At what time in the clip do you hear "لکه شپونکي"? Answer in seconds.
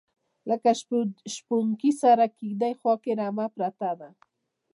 0.49-1.91